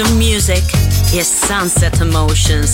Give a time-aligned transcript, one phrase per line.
[0.00, 0.64] Of music.
[1.14, 2.65] Is Sunset Emotions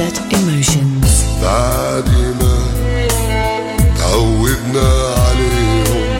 [0.00, 1.12] Sunset emotions.
[1.42, 2.08] بعد
[2.40, 2.56] ما
[3.98, 6.18] تعودنا عليهم.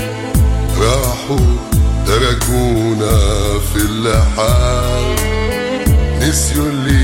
[0.78, 1.56] راحوا
[2.06, 3.18] تركونا
[3.58, 5.16] في الحال
[6.22, 6.99] نسيوا اللي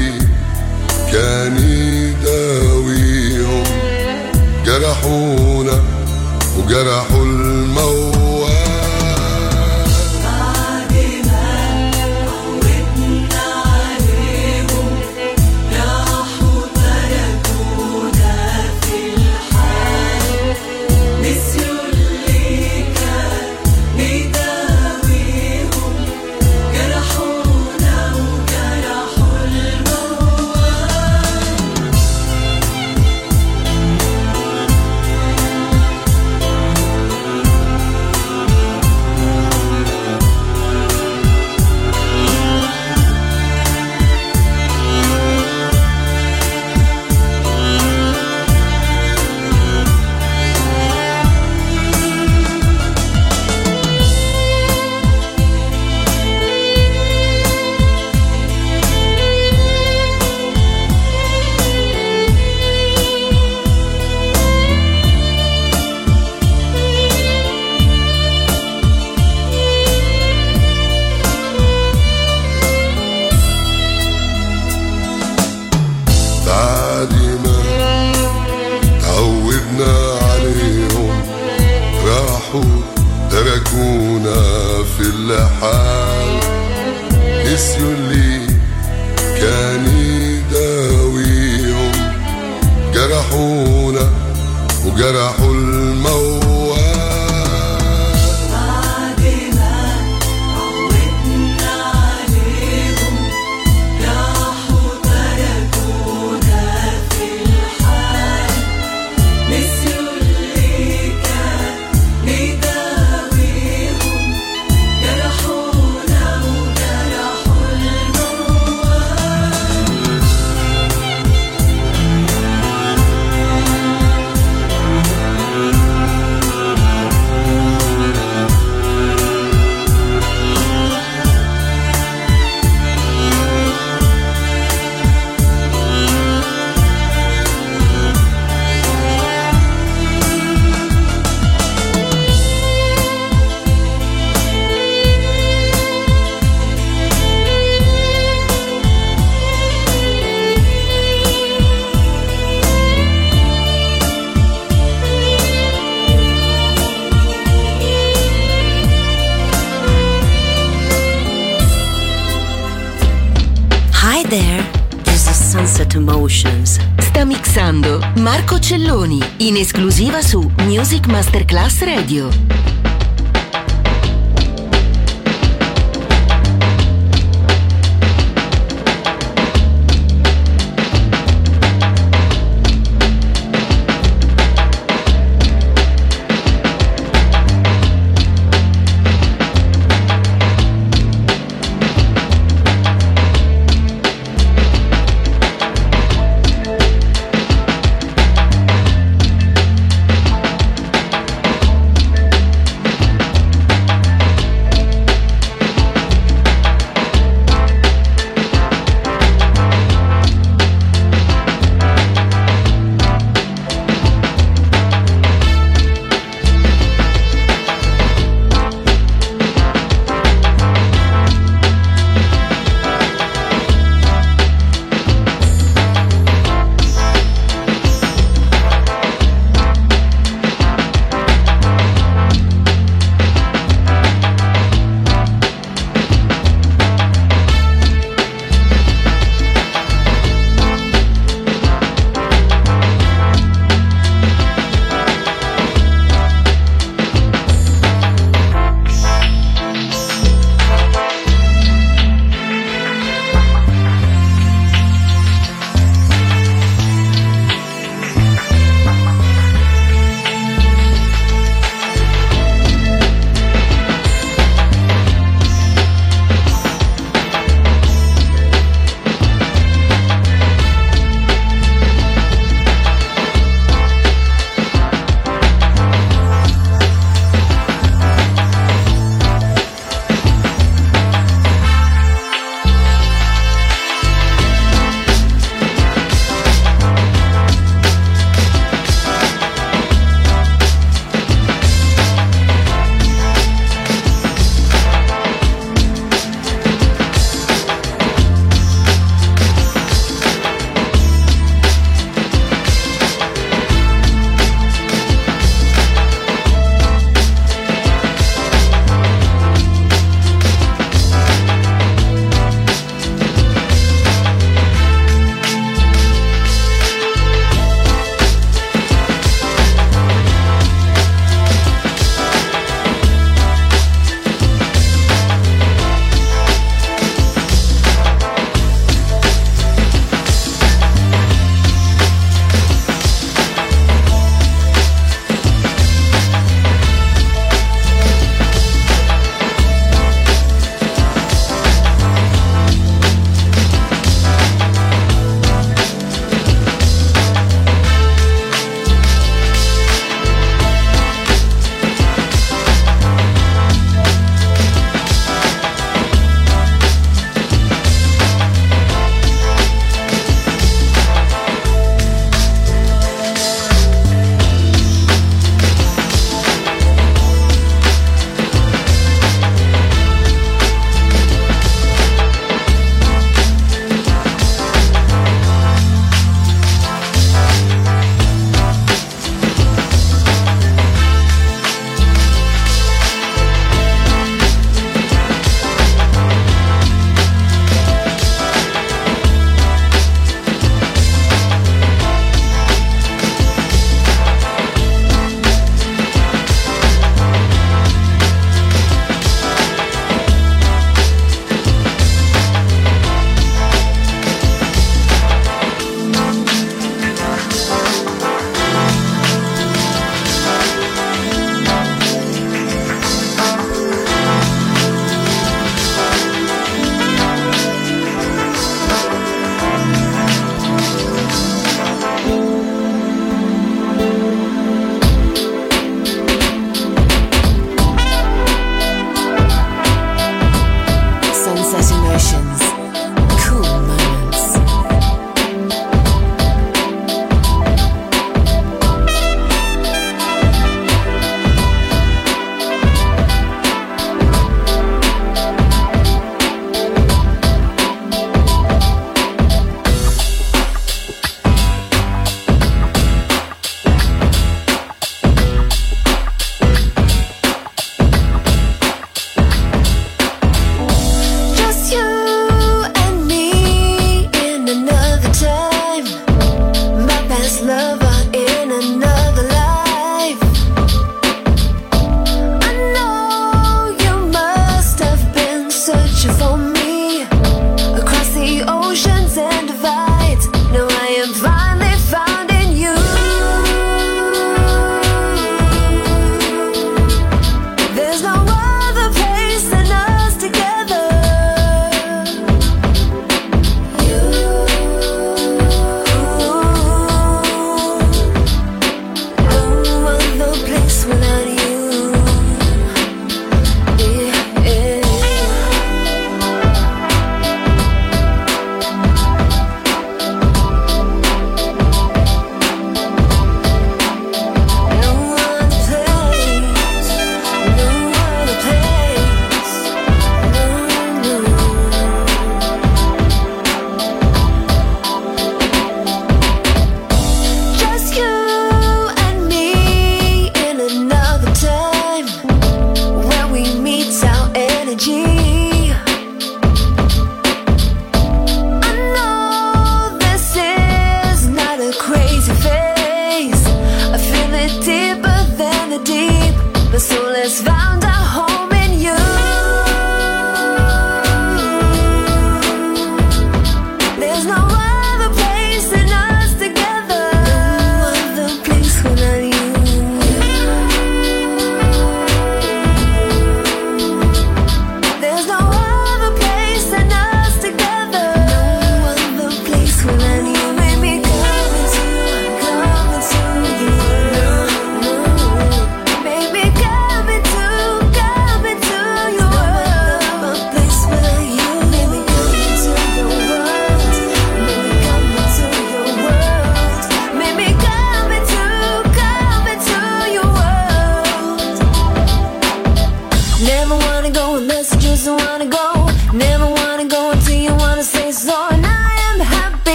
[171.16, 172.55] Masterclass Radio.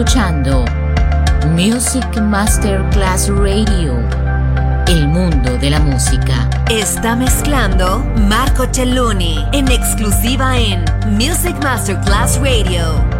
[0.00, 0.64] escuchando
[1.50, 4.02] Music Masterclass Radio.
[4.88, 6.48] El mundo de la música.
[6.70, 10.82] Está mezclando Marco Celloni en exclusiva en
[11.18, 13.19] Music Masterclass Radio.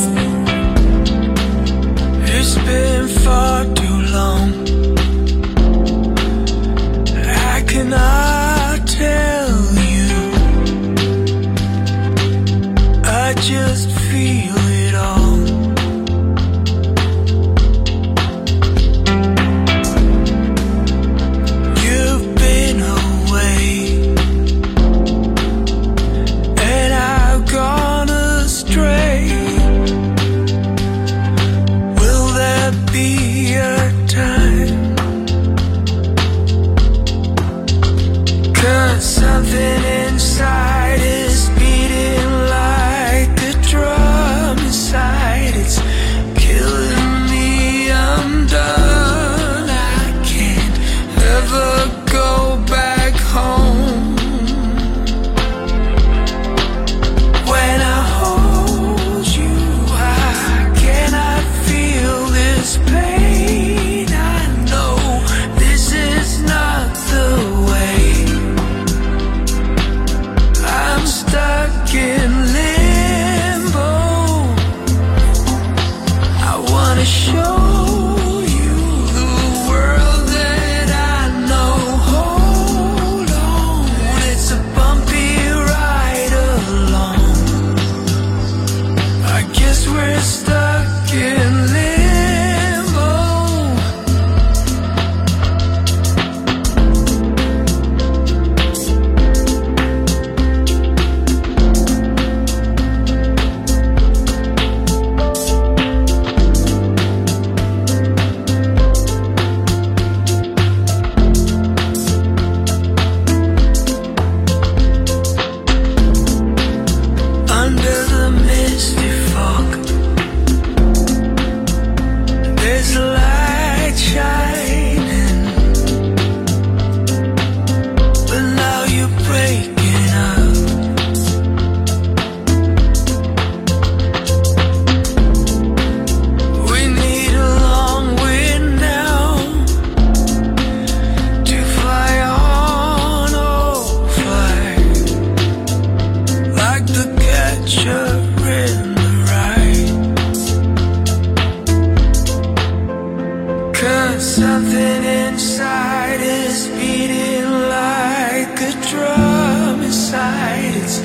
[154.21, 160.75] Something inside is beating like a drum inside.
[160.75, 160.99] It's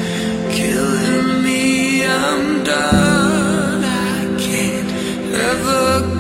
[0.55, 2.05] killing me.
[2.05, 3.83] I'm done.
[3.83, 4.93] I can't
[5.33, 6.16] ever.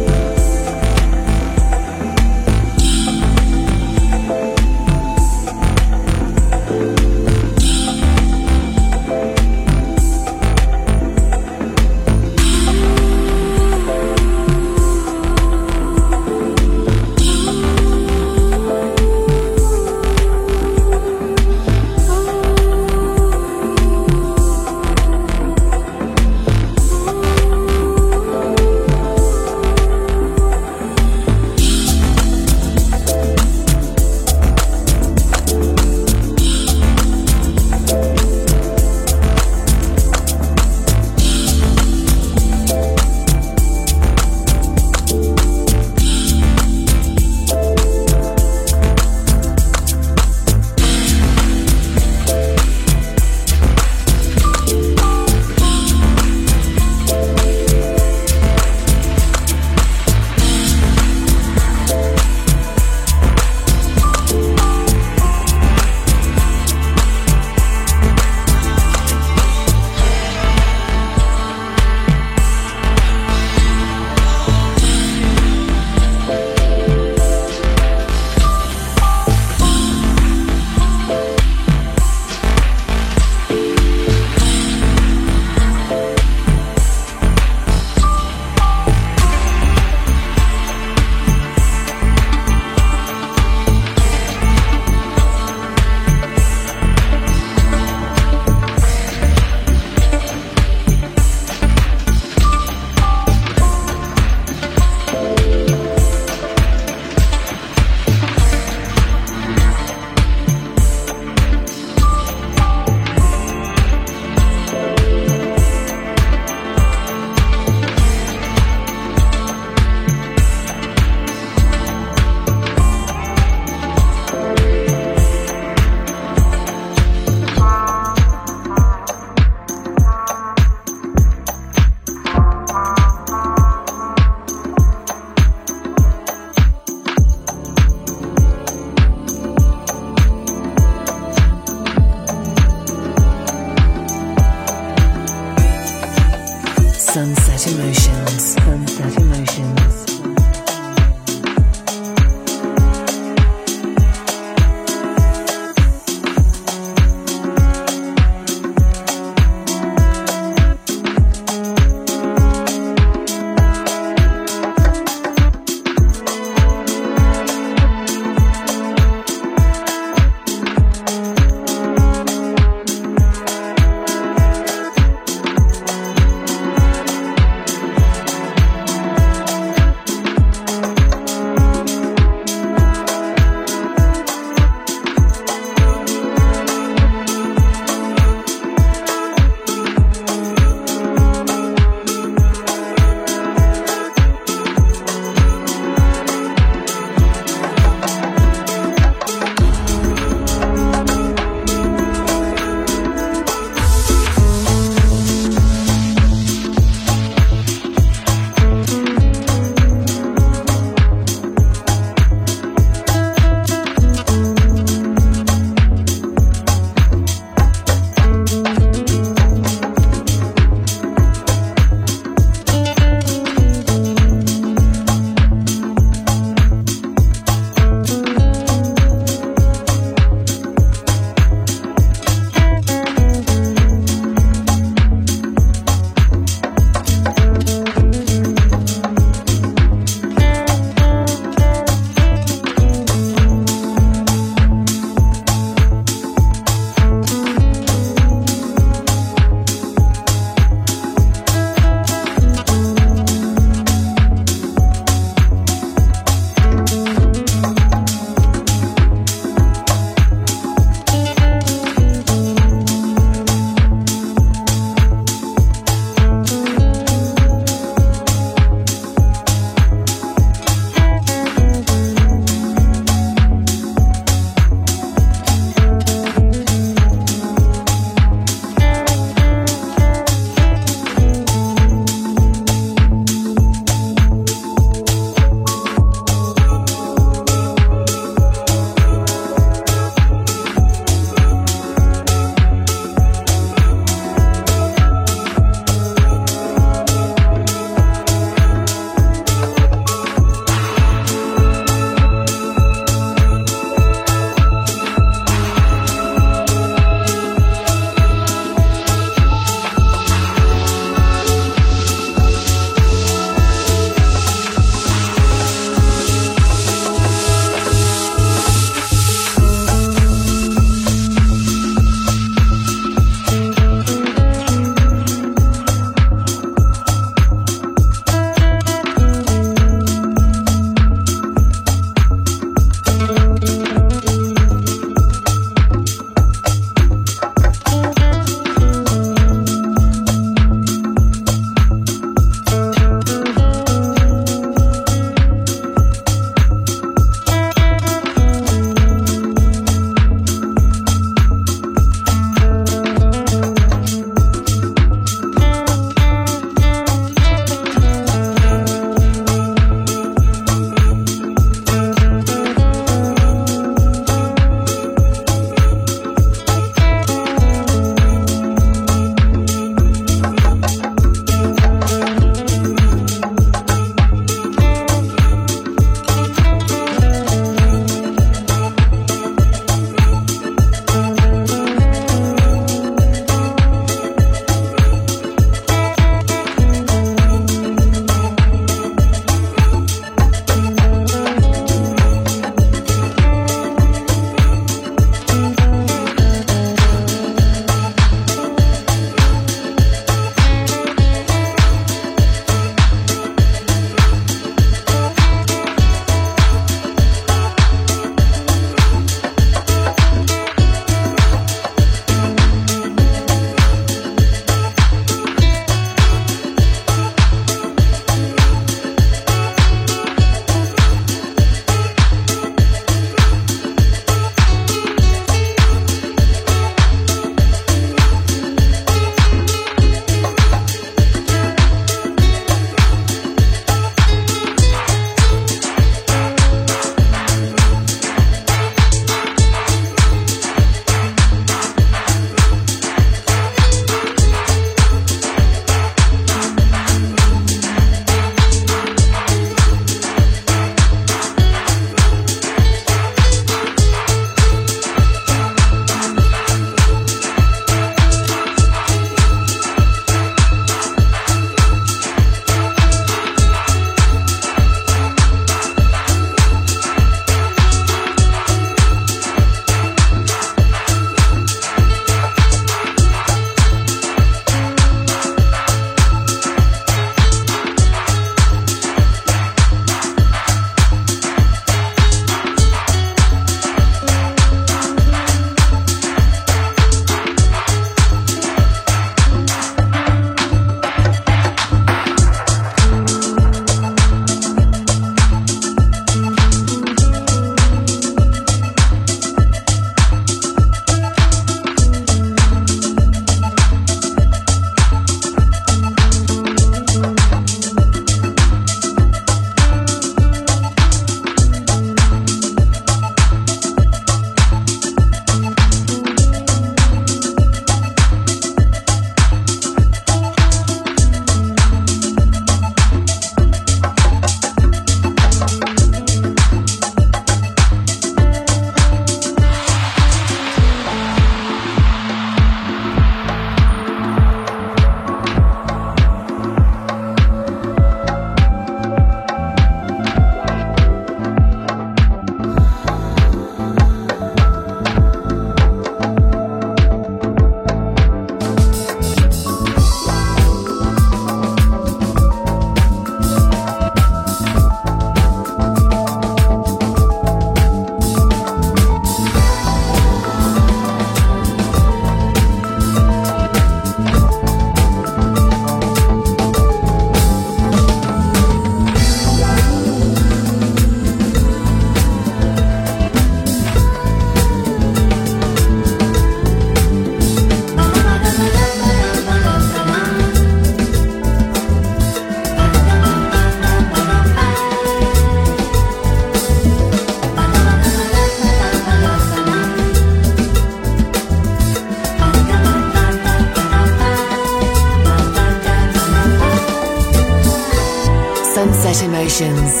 [599.59, 600.00] Great